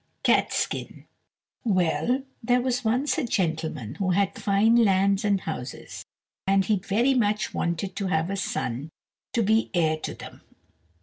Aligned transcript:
Catskin 0.23 1.05
Well, 1.63 2.23
there 2.41 2.59
was 2.63 2.83
once 2.83 3.19
a 3.19 3.23
gentleman 3.23 3.93
who 3.99 4.09
had 4.09 4.33
fine 4.33 4.77
lands 4.77 5.23
and 5.23 5.41
houses, 5.41 6.03
and 6.47 6.65
he 6.65 6.77
very 6.77 7.13
much 7.13 7.53
wanted 7.53 7.95
to 7.97 8.07
have 8.07 8.31
a 8.31 8.35
son 8.35 8.89
to 9.33 9.43
be 9.43 9.69
heir 9.75 9.97
to 9.97 10.15
them. 10.15 10.41